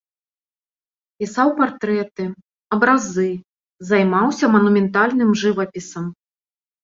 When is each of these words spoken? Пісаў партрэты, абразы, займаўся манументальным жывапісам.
Пісаў 1.23 1.47
партрэты, 1.59 2.25
абразы, 2.75 3.27
займаўся 3.89 4.45
манументальным 4.57 5.29
жывапісам. 5.45 6.05